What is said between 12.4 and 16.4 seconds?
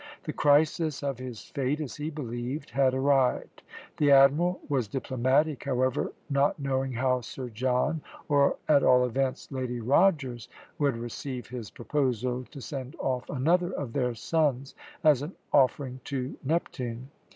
to send off another of their sons as an offering to